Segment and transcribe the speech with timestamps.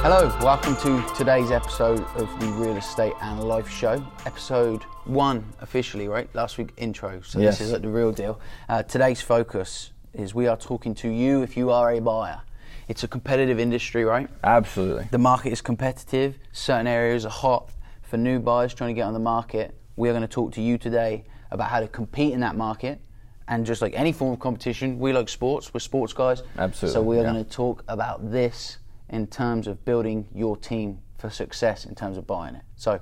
[0.00, 4.04] Hello, welcome to today's episode of the Real Estate and Life Show.
[4.26, 6.32] Episode one, officially, right?
[6.34, 7.58] Last week intro, so Yes.
[7.58, 8.40] this is like the real deal.
[8.68, 12.40] Uh, today's focus is we are talking to you if you are a buyer.
[12.88, 14.28] It's a competitive industry, right?
[14.44, 15.08] Absolutely.
[15.10, 16.38] The market is competitive.
[16.52, 17.70] Certain areas are hot
[18.02, 19.74] for new buyers trying to get on the market.
[19.96, 23.00] We are going to talk to you today about how to compete in that market.
[23.48, 25.72] And just like any form of competition, we like sports.
[25.74, 26.42] We're sports guys.
[26.56, 27.32] Absolutely, So we are yeah.
[27.32, 32.16] going to talk about this in terms of building your team for success in terms
[32.16, 32.62] of buying it.
[32.76, 33.00] So,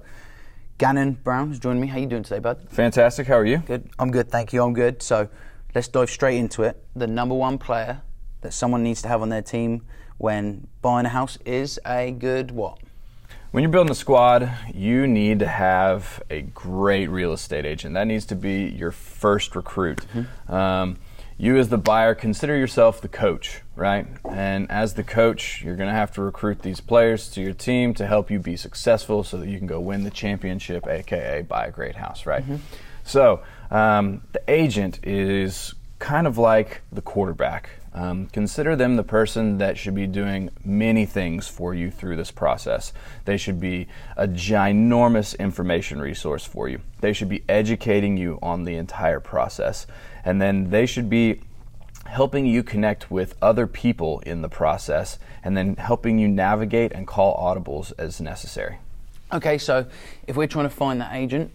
[0.78, 1.87] Gannon Brown has joined me.
[1.87, 2.69] How you doing today, bud?
[2.69, 3.27] Fantastic.
[3.27, 3.59] How are you?
[3.59, 3.88] Good.
[3.98, 4.62] I'm good, thank you.
[4.62, 5.02] I'm good.
[5.02, 5.28] So
[5.74, 6.84] let's dive straight into it.
[6.95, 8.02] The number one player
[8.42, 9.87] that someone needs to have on their team
[10.19, 12.78] when buying a house is a good what?
[13.52, 17.95] When you're building a squad, you need to have a great real estate agent.
[17.95, 20.05] That needs to be your first recruit.
[20.47, 20.98] Um,
[21.39, 24.07] you, as the buyer, consider yourself the coach, right?
[24.31, 27.93] And as the coach, you're going to have to recruit these players to your team
[27.95, 31.67] to help you be successful so that you can go win the championship, aka buy
[31.67, 32.43] a great house, right?
[33.05, 37.69] So, um, the agent is kind of like the quarterback.
[37.97, 42.30] Um, consider them the person that should be doing many things for you through this
[42.30, 42.92] process.
[43.25, 43.88] They should be
[44.19, 46.83] a ginormous information resource for you.
[47.00, 49.86] They should be educating you on the entire process.
[50.27, 51.41] And then they should be
[52.05, 57.06] helping you connect with other people in the process and then helping you navigate and
[57.06, 58.77] call audibles as necessary.
[59.33, 59.86] Okay, so
[60.27, 61.50] if we're trying to find that agent,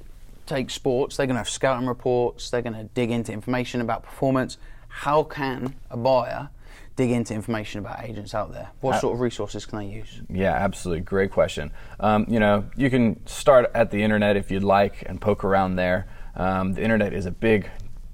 [0.48, 4.02] take sports, they're going to have scouting reports, they're going to dig into information about
[4.02, 4.58] performance.
[4.92, 6.50] How can a buyer
[6.95, 8.70] dig into information about agents out there?
[8.81, 10.22] What sort of resources can they use?
[10.30, 11.03] Yeah, absolutely.
[11.03, 11.72] Great question.
[12.00, 15.75] Um, you know, you can start at the internet if you'd like and poke around
[15.75, 16.08] there.
[16.36, 17.70] Um, the internet is a big,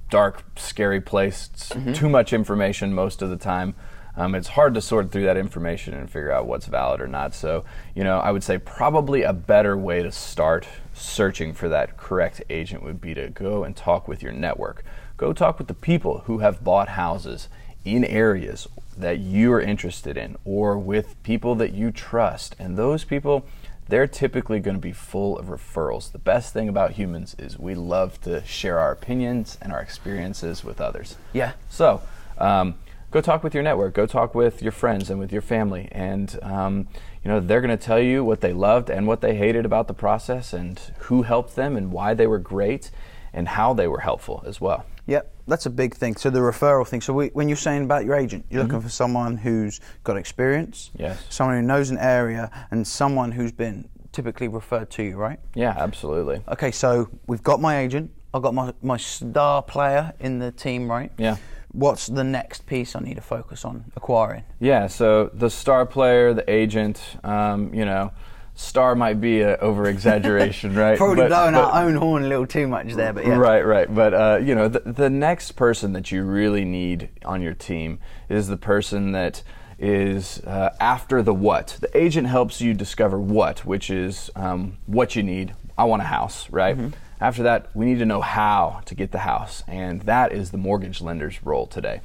[0.10, 1.50] dark, scary place.
[1.54, 3.76] It's too much information most of the time.
[4.16, 7.36] Um, it's hard to sort through that information and figure out what's valid or not.
[7.36, 11.98] So, you know, I would say probably a better way to start searching for that
[11.98, 14.84] correct agent would be to go and talk with your network.
[15.18, 17.50] Go talk with the people who have bought houses
[17.84, 22.56] in areas that you are interested in or with people that you trust.
[22.60, 23.46] And those people,
[23.88, 26.12] they're typically going to be full of referrals.
[26.12, 30.64] The best thing about humans is we love to share our opinions and our experiences
[30.64, 31.18] with others.
[31.34, 31.54] Yeah.
[31.70, 32.02] So,
[32.38, 32.76] um,
[33.10, 33.96] go talk with your network.
[33.96, 36.88] Go talk with your friends and with your family, and um,
[37.24, 39.88] you know they're going to tell you what they loved and what they hated about
[39.88, 42.92] the process, and who helped them, and why they were great,
[43.34, 44.86] and how they were helpful as well.
[45.08, 46.16] Yep, that's a big thing.
[46.16, 47.02] So the referral thing.
[47.02, 50.92] So we, when you're saying about your agent, you're looking for someone who's got experience,
[50.98, 51.24] Yes.
[51.30, 55.40] someone who knows an area, and someone who's been typically referred to you, right?
[55.56, 56.42] Yeah, absolutely.
[56.50, 58.12] Okay, so we've got my agent.
[58.34, 61.12] I've got my, my star player in the team, right?
[61.18, 61.38] Yeah.
[61.72, 64.44] What's the next piece I need to focus on acquiring?
[64.60, 68.12] Yeah, so the star player, the agent, um, you know,
[68.58, 70.98] star might be an over exaggeration, right?
[70.98, 73.38] Probably But- blowing but- our own horn a little too much there, but yeah.
[73.38, 73.94] Right, right.
[73.94, 78.00] But uh, you know, the, the next person that you really need on your team
[78.28, 79.44] is the person that
[79.80, 81.78] is uh, after the what.
[81.80, 85.54] The agent helps you discover what, which is um, what you need.
[85.78, 86.76] I want a house, right?
[86.76, 86.90] Mm-hmm.
[87.22, 90.58] After that, we need to know how to get the house, and that is the
[90.58, 92.02] mortgage lender's role today.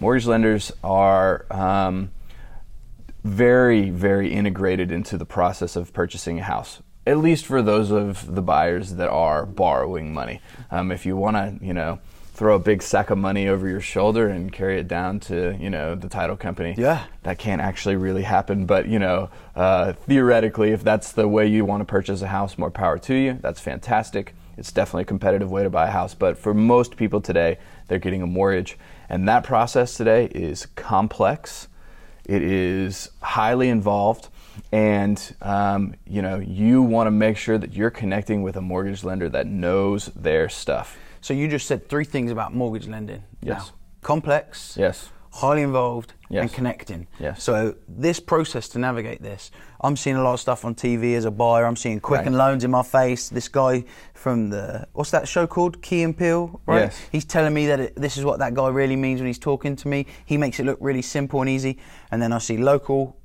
[0.00, 2.10] Mortgage lenders are um,
[3.24, 6.82] very, very integrated into the process of purchasing a house.
[7.06, 10.40] At least for those of the buyers that are borrowing money.
[10.70, 11.98] Um, if you want to, you know,
[12.40, 15.68] throw a big sack of money over your shoulder and carry it down to, you
[15.68, 16.74] know, the title company.
[16.78, 17.04] Yeah.
[17.22, 21.66] That can't actually really happen, but you know, uh, theoretically, if that's the way you
[21.66, 23.38] want to purchase a house, more power to you.
[23.42, 24.34] That's fantastic.
[24.56, 27.58] It's definitely a competitive way to buy a house, but for most people today,
[27.88, 31.68] they're getting a mortgage, and that process today is complex.
[32.24, 34.28] It is highly involved,
[34.72, 39.04] and um, you know you want to make sure that you're connecting with a mortgage
[39.04, 40.96] lender that knows their stuff.
[41.20, 43.24] So you just said three things about mortgage lending.
[43.42, 43.66] Yes.
[43.66, 44.76] Now, complex.
[44.78, 45.10] Yes.
[45.32, 46.42] Highly involved Yes.
[46.42, 47.06] and connecting.
[47.20, 47.42] Yes.
[47.42, 49.50] So this process to navigate this,
[49.80, 51.64] I'm seeing a lot of stuff on TV as a buyer.
[51.66, 52.46] I'm seeing Quicken Right.
[52.50, 53.28] Loans in my face.
[53.28, 53.84] This guy
[54.14, 55.82] from the what's that show called?
[55.82, 56.80] Key and Peele, right?
[56.82, 57.00] Yes.
[57.12, 59.76] He's telling me that it, this is what that guy really means when he's talking
[59.76, 60.06] to me.
[60.26, 61.78] He makes it look really simple and easy.
[62.10, 63.16] And then I see local.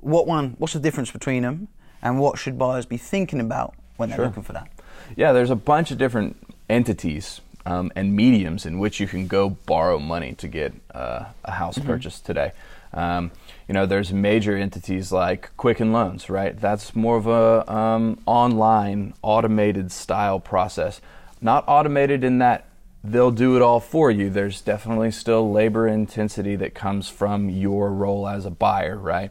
[0.00, 0.54] What one?
[0.58, 1.68] What's the difference between them?
[2.02, 4.26] And what should buyers be thinking about when they're Sure.
[4.26, 4.68] looking for that?
[5.16, 6.36] Yeah, there's a bunch of different
[6.68, 11.52] entities um, and mediums in which you can go borrow money to get uh, a
[11.52, 12.52] house purchased today.
[12.92, 13.32] Um,
[13.68, 16.58] you know, there's major entities like Quicken Loans, right?
[16.58, 21.00] That's more of a um, online, automated style process.
[21.40, 22.68] Not automated in that
[23.04, 24.30] they'll do it all for you.
[24.30, 29.30] There's definitely still labor intensity that comes from your role as a buyer, right?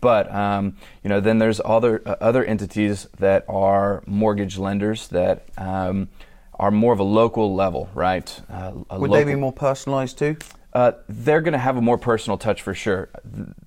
[0.00, 5.46] But um, you know, then there's other uh, other entities that are mortgage lenders that
[5.58, 6.08] um,
[6.60, 8.40] are more of a local level, right?
[8.48, 10.36] Uh, Would they be more personalised too?
[10.72, 13.08] uh, they're going to have a more personal touch for sure.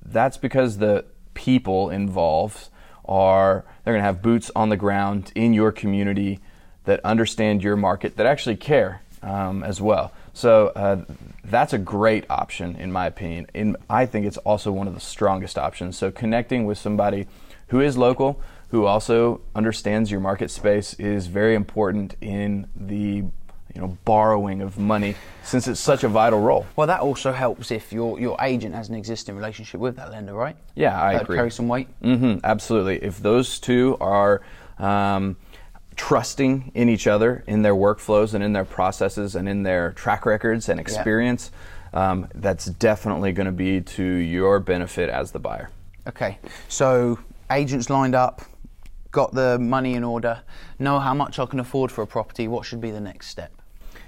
[0.06, 2.70] That's because the people involved
[3.06, 6.40] are they're going to have boots on the ground in your community
[6.86, 10.14] that understand your market that actually care um, as well.
[10.34, 11.04] So uh,
[11.44, 13.48] that's a great option in my opinion.
[13.54, 15.98] and I think it's also one of the strongest options.
[15.98, 17.28] So connecting with somebody
[17.68, 18.42] who is local,
[18.74, 23.24] who also understands your market space, is very important in the
[23.76, 26.66] you know borrowing of money since it's such a vital role.
[26.76, 30.34] Well, that also helps if your your agent has an existing relationship with that lender,
[30.34, 30.56] right?
[30.74, 31.38] Yeah, I That'd agree.
[31.38, 31.88] carry some weight.
[32.02, 32.98] hmm absolutely.
[33.04, 34.42] If those two are
[34.80, 35.38] um,
[35.96, 40.26] trusting in each other, in their workflows and in their processes and in their track
[40.26, 41.52] records and experience,
[41.94, 45.70] um, that's definitely going to be to your benefit as the buyer.
[46.08, 46.40] Okay,
[46.70, 47.20] so
[47.52, 48.42] agents lined up,
[49.14, 50.42] got the money in order,
[50.78, 52.50] know how much I can afford for a property.
[52.50, 53.54] What should be the next step?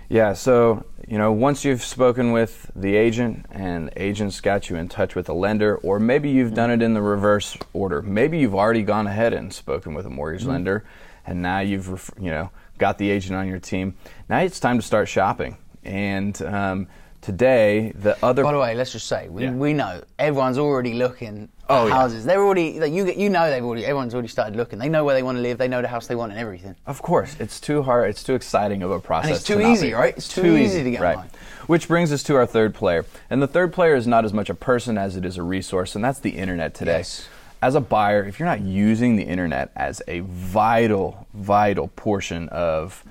[0.10, 4.76] Yeah, so you know, once you've spoken with the agent and the agent's got you
[4.76, 8.02] in touch with a lender, or maybe you've done it in the reverse order.
[8.02, 10.86] Maybe you've already gone ahead and spoken with a mortgage lender,
[11.26, 13.96] and now you've ref- you know got the agent on your team.
[14.28, 15.58] Now it's time to start shopping.
[15.84, 16.88] And um,
[17.26, 19.52] today, the other By the way, let's just say we, Yeah.
[19.52, 21.96] we know everyone's already looking Oh, at yeah.
[21.96, 22.24] houses.
[22.24, 24.78] They're already like, you you know they've already everyone's already started looking.
[24.78, 25.58] They know where they want to live.
[25.58, 26.76] They know the house they want and everything.
[26.86, 28.12] Of course, it's too hard.
[28.12, 29.30] It's too exciting of a process.
[29.30, 30.16] And it's too to easy, right?
[30.16, 31.16] It's too easy to get right.
[31.16, 31.32] online.
[31.66, 34.52] Which brings us to our third player, and the third player is not as much
[34.52, 36.98] a person as it is a resource, and that's the internet today.
[37.00, 37.28] Yes.
[37.64, 43.04] As a buyer, if you're not using the internet as a vital, vital portion of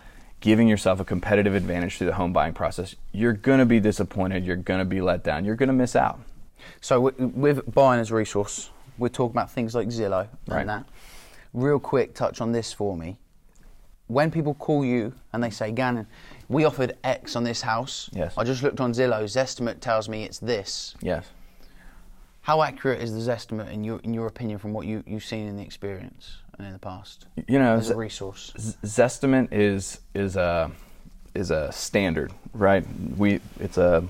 [0.45, 4.45] giving yourself a competitive advantage through the home buying process, you're going to be disappointed.
[4.45, 5.43] You're going to be let down.
[5.47, 6.21] You're going to miss out.
[6.83, 8.69] So with, buying as a resource,
[8.99, 10.61] we're talking about things like Zillow Right.
[10.61, 10.85] and that.
[11.55, 13.17] Real quick, touch on this for me.
[14.09, 16.07] When people call you and they say, Gannon,
[16.51, 18.11] we offered X on this house.
[18.13, 18.35] Yes.
[18.37, 20.95] I just looked on Zillow's estimate tells me it's this.
[21.01, 21.25] Yes.
[22.43, 25.49] How accurate is this estimate in your in your opinion from what you, you've seen
[25.49, 27.27] in the experience in the past?
[27.49, 28.53] You know, as a resource.
[28.59, 30.71] Z- Zestimate is is a
[31.35, 32.85] is a standard, right?
[33.17, 34.05] We it's a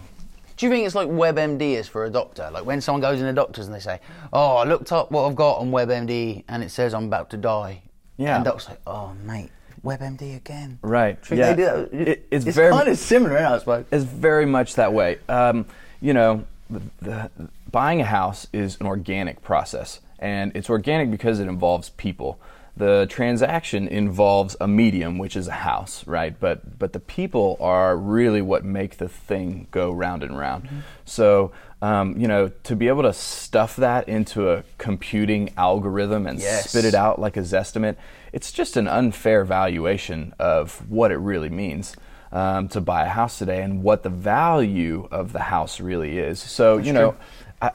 [0.57, 2.51] Do you think it's like WebMD is for a doctor?
[2.53, 4.01] Like when someone goes in the doctors and they say,
[4.33, 7.37] "Oh, I looked up what I've got on WebMD and it says I'm about to
[7.37, 7.83] die."
[8.17, 8.37] Yeah.
[8.37, 9.51] And doctor's like, "Oh, mate,
[9.85, 11.21] WebMD again." Right.
[11.23, 11.77] Do you think yeah.
[12.13, 13.87] It- it's, it's very kind of similar, I suppose.
[13.91, 15.19] It's very much that way.
[15.29, 15.67] Um,
[16.01, 17.31] you know, the, the,
[17.71, 22.39] buying a house is an organic process, and it's organic because it involves people.
[22.77, 26.35] The transaction involves a medium, which is a house, right?
[26.39, 30.69] But but the people are really what make the thing go round and round.
[31.05, 31.53] So.
[31.83, 36.71] Um, you know, to be able to stuff that into a computing algorithm and Yes.
[36.71, 37.97] spit it out like a Zestimate,
[38.33, 41.95] it's just an unfair valuation of what it really means
[42.33, 46.41] um, to buy a house today and what the value of the house really is.
[46.41, 47.17] So you know.
[47.61, 47.73] I,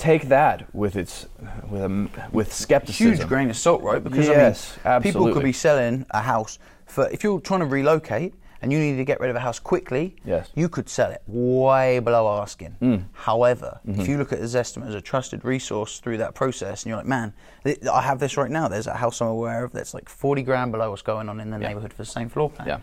[0.00, 1.26] take that with its
[1.68, 3.14] with a, with skepticism.
[3.16, 4.02] Huge grain of salt, right?
[4.02, 7.66] Because Yes, I mean, people could be selling a house for if you're trying to
[7.66, 10.16] relocate and you need to get rid of a house quickly.
[10.24, 10.48] Yes.
[10.48, 10.50] Mm.
[10.54, 13.06] you could sell it way below asking.
[13.12, 16.98] However, if you look at Zestimate as a trusted resource through that process, and you're
[16.98, 17.32] like, man,
[17.64, 18.68] th- I have this right now.
[18.68, 21.50] There's a house I'm aware of that's like 40 grand below what's going on in
[21.50, 22.68] the neighborhood for the same floor plan.
[22.68, 22.80] Yeah.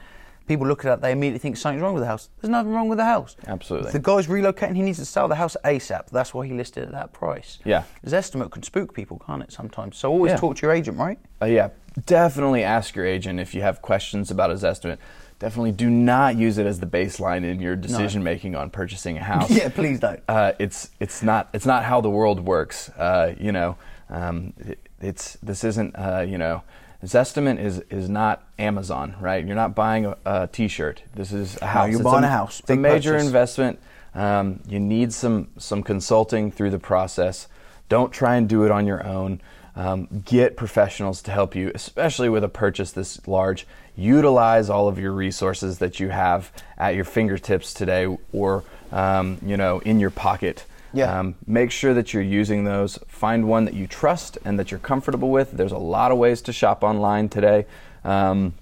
[0.47, 2.29] People look at that, they immediately think something's wrong with the house.
[2.39, 3.35] There's nothing wrong with the house.
[3.47, 3.87] Absolutely.
[3.87, 6.09] If the guy's relocating, he needs to sell the house ASAP.
[6.09, 7.59] That's why he listed at that price.
[7.65, 7.83] Yeah.
[8.05, 9.97] Zestimate can spook people, can't it, sometimes?
[9.97, 10.37] So always Yeah.
[10.37, 11.19] talk to your agent, right?
[11.41, 11.69] Uh, yeah,
[12.05, 14.99] definitely ask your agent if you have questions about Zestimate.
[15.39, 19.23] Definitely do not use it as the baseline in your decision making on purchasing a
[19.23, 19.51] house.
[19.51, 20.19] Yeah, please don't.
[20.27, 22.89] Uh, it's it's not it's not how the world works.
[22.89, 23.75] Uh, you know,
[24.09, 26.63] um, it, it's this isn't uh, you know.
[27.03, 29.45] Zestimate is is not Amazon, right?
[29.45, 31.03] You're not buying a, a T-shirt.
[31.13, 31.89] This is a house.
[31.89, 32.59] you're It's buying a house.
[32.61, 33.27] It's a major purchase.
[33.27, 33.79] investment.
[34.15, 37.47] Um, you need some some consulting through the process.
[37.87, 39.41] Don't try and do it on your own.
[39.75, 43.67] Um, get professionals to help you, especially with a purchase this large.
[43.95, 49.55] Utilize all of your resources that you have at your fingertips today, or um, you
[49.55, 50.65] know, in your pocket.
[50.93, 51.19] Yeah.
[51.19, 52.97] Um, make sure that you're using those.
[53.07, 55.51] Find one that you trust and that you're comfortable with.
[55.51, 57.65] There's a lot of ways to shop online today.
[58.03, 58.53] Um,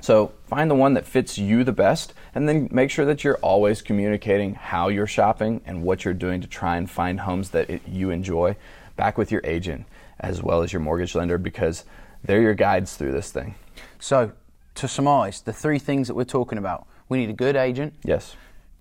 [0.00, 3.38] so find the one that fits you the best, and then make sure that you're
[3.38, 7.68] always communicating how you're shopping and what you're doing to try and find homes that
[7.70, 8.56] it, you enjoy
[8.96, 9.86] back with your agent
[10.20, 11.84] as well as your mortgage lender because
[12.24, 13.54] they're your guides through this thing.
[13.98, 14.32] So,
[14.76, 18.36] to surmise, the three things that we're talking about We need a good agent, Yes.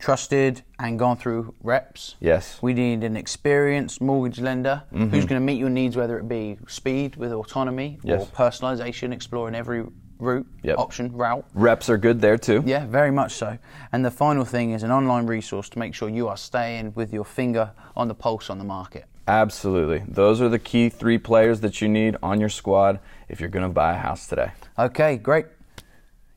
[0.09, 2.13] Trusted and gone through reps.
[2.19, 2.59] Yes.
[2.61, 5.09] We need an experienced mortgage lender Mm-hmm.
[5.09, 8.29] who's going to meet your needs, whether it be speed with autonomy or Yes.
[8.29, 9.83] personalisation, exploring every
[10.19, 10.77] route, Yep.
[10.77, 11.43] option, route.
[11.55, 12.61] Reps are good there too.
[12.67, 13.57] Yeah, very much so.
[13.91, 17.11] And the final thing is an online resource to make sure you are staying with
[17.11, 19.05] your finger on the pulse on the market.
[19.27, 20.03] Absolutely.
[20.07, 23.67] Those are the key three players that you need on your squad if you're going
[23.67, 24.51] to buy a house today.
[24.77, 25.47] Okay, great.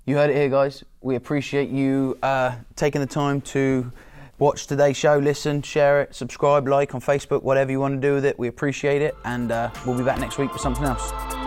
[0.06, 0.84] You heard it here, guys.
[1.00, 3.92] We appreciate you uh, taking the time to
[4.38, 8.14] watch today's show, listen, share it, subscribe, like on Facebook, whatever you want to do
[8.14, 8.38] with it.
[8.38, 11.37] We appreciate it, and uh, we'll be back next week with something else.